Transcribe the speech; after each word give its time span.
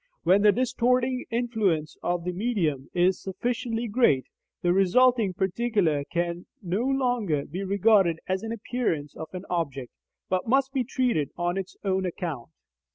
When 0.23 0.41
the 0.41 0.51
distorting 0.51 1.25
influence 1.29 1.95
of 2.01 2.23
the 2.23 2.31
medium 2.33 2.89
is 2.91 3.21
sufficiently 3.21 3.87
great, 3.87 4.25
the 4.63 4.73
resulting 4.73 5.31
particular 5.35 6.05
can 6.05 6.47
no 6.59 6.79
longer 6.81 7.45
be 7.45 7.63
regarded 7.63 8.17
as 8.27 8.41
an 8.41 8.51
appearance 8.51 9.15
of 9.15 9.27
an 9.33 9.45
object, 9.47 9.91
but 10.27 10.47
must 10.47 10.73
be 10.73 10.83
treated 10.83 11.29
on 11.37 11.55
its 11.55 11.77
own 11.83 12.07
account. 12.07 12.49